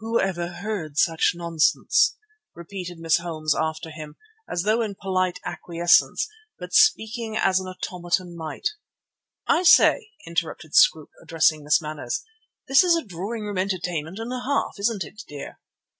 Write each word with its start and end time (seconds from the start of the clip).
"Whoever 0.00 0.48
heard 0.48 0.98
such 0.98 1.30
nonsense?" 1.32 2.16
repeated 2.56 2.98
Miss 2.98 3.18
Holmes 3.18 3.54
after 3.54 3.92
him, 3.92 4.16
as 4.50 4.62
though 4.62 4.82
in 4.82 4.96
polite 4.96 5.38
acquiescence, 5.44 6.26
but 6.58 6.72
speaking 6.72 7.36
as 7.36 7.60
an 7.60 7.68
automaton 7.68 8.36
might 8.36 8.64
speak. 8.66 8.76
"I 9.46 9.62
say," 9.62 10.10
interrupted 10.26 10.74
Scroope, 10.74 11.10
addressing 11.22 11.62
Miss 11.62 11.80
Manners, 11.80 12.24
"this 12.66 12.82
is 12.82 12.96
a 12.96 13.04
drawing 13.04 13.44
room 13.44 13.58
entertainment 13.58 14.18
and 14.18 14.32
a 14.32 14.40
half, 14.42 14.72
isn't 14.80 15.04
it, 15.04 15.22
dear?" 15.28 15.60